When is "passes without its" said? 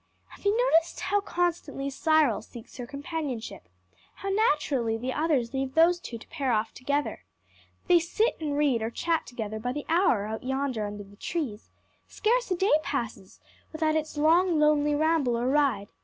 12.81-14.17